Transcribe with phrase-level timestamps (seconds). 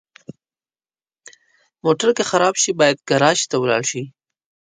[1.83, 4.03] موټر که خراب شي، باید ګراج ته ولاړ شي.